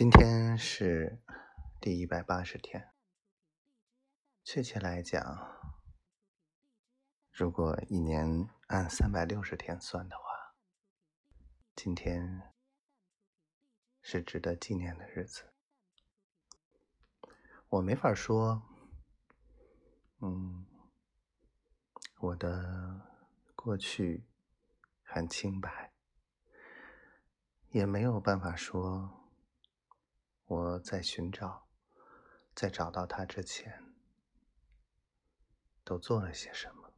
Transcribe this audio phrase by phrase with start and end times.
[0.00, 1.20] 今天是
[1.78, 2.90] 第一百八十天，
[4.42, 5.20] 确切来讲，
[7.30, 10.54] 如果一年按三百六十天算的话，
[11.76, 12.50] 今天
[14.00, 15.52] 是值得纪念的日子。
[17.68, 18.62] 我没法说，
[20.20, 20.64] 嗯，
[22.20, 23.06] 我的
[23.54, 24.24] 过去
[25.02, 25.92] 很清白，
[27.68, 29.19] 也没有办法说。
[30.50, 31.68] 我在寻找，
[32.56, 33.94] 在找到他之前，
[35.84, 36.92] 都做了些什么？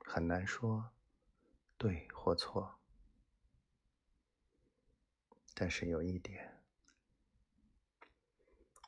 [0.00, 0.92] 很难说
[1.78, 2.78] 对或错。
[5.54, 6.62] 但是有一点，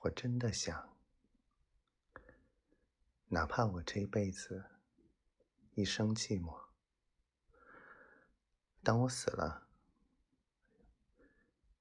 [0.03, 0.95] 我真的想，
[3.29, 4.67] 哪怕我这一辈子
[5.73, 6.67] 一生寂寞，
[8.83, 9.67] 当我死了，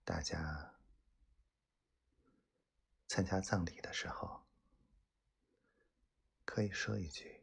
[0.06, 0.69] 大家。
[3.10, 4.46] 参加葬礼的时候，
[6.46, 7.42] 可以说一句：“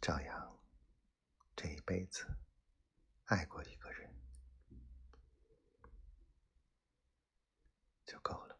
[0.00, 0.58] 赵阳
[1.54, 2.26] 这一辈子
[3.26, 4.10] 爱过一个人，
[8.06, 8.58] 就够了。”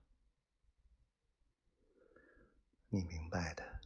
[2.90, 3.80] 你明白的，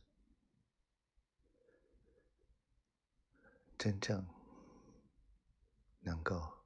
[3.79, 4.27] 真正
[6.01, 6.60] 能够。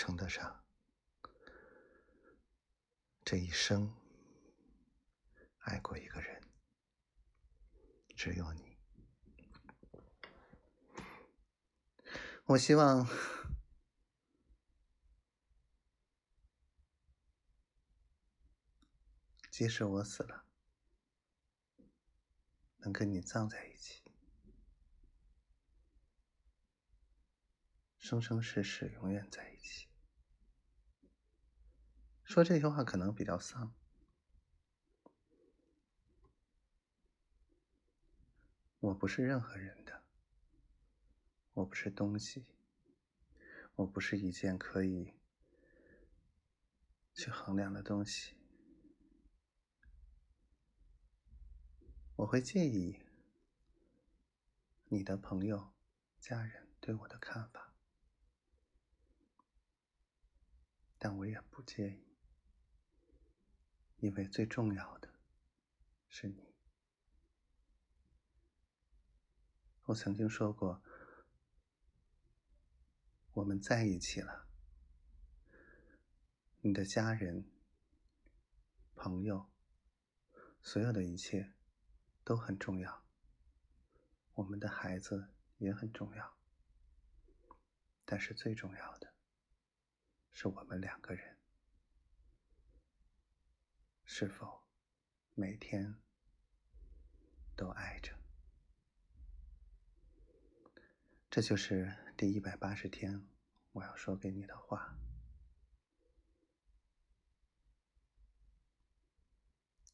[0.00, 0.64] 称得上
[3.22, 3.94] 这一生
[5.58, 6.42] 爱过一个人，
[8.16, 8.78] 只有你。
[12.46, 13.06] 我希望，
[19.50, 20.46] 即使我死了，
[22.78, 24.02] 能跟你葬在一起，
[27.98, 29.89] 生生世世永远在一起。
[32.30, 33.74] 说这些话可能比较丧。
[38.78, 40.04] 我不是任何人的，
[41.54, 42.46] 我不是东西，
[43.74, 45.18] 我不是一件可以
[47.12, 48.36] 去衡量的东西。
[52.14, 53.00] 我会介意
[54.84, 55.72] 你的朋友、
[56.20, 57.74] 家人对我的看法，
[60.96, 62.09] 但我也不介意。
[64.00, 65.08] 因为最重要的
[66.08, 66.54] 是你。
[69.84, 70.82] 我曾经说过，
[73.32, 74.46] 我们在一起了，
[76.60, 77.44] 你的家人、
[78.94, 79.50] 朋友，
[80.62, 81.52] 所有的一切
[82.24, 83.04] 都很重要。
[84.34, 85.28] 我们的孩子
[85.58, 86.38] 也很重要，
[88.06, 89.12] 但是最重要的
[90.30, 91.39] 是我们两个人。
[94.12, 94.66] 是否
[95.34, 95.94] 每天
[97.54, 98.12] 都爱着？
[101.30, 103.24] 这就是第一百八十天
[103.70, 104.98] 我要说给你的话。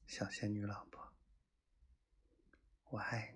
[0.07, 1.13] 小仙女老婆，
[2.85, 3.35] 我爱